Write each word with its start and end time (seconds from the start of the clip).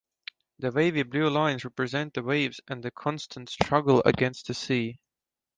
The 0.57 0.71
wavy 0.71 1.03
blue 1.03 1.29
lines 1.29 1.63
represent 1.63 2.15
the 2.15 2.23
waves 2.23 2.59
and 2.67 2.81
the 2.81 2.89
constant 2.89 3.49
struggle 3.49 4.01
against 4.03 4.47
the 4.47 4.55
sea. 4.55 4.99